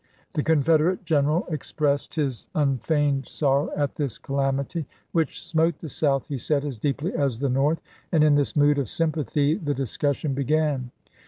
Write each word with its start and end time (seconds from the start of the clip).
The 0.33 0.41
Confederate 0.41 1.05
general 1.05 1.45
expressed 1.51 2.15
his 2.15 2.49
unfeigned 2.55 3.27
sorrow 3.27 3.69
at 3.75 3.93
this 3.97 4.17
calamity, 4.17 4.87
which 5.11 5.43
smote 5.45 5.77
the 5.77 5.89
South, 5.89 6.25
he 6.27 6.39
said, 6.39 6.65
as 6.65 6.79
deeply 6.79 7.13
as 7.13 7.37
the 7.39 7.49
North, 7.49 7.81
and 8.11 8.23
in 8.23 8.33
this 8.33 8.55
mood 8.55 8.79
of 8.79 8.89
sympathy 8.89 9.53
the 9.53 9.75
discus 9.75 10.17
sion 10.17 10.33
began. 10.33 10.89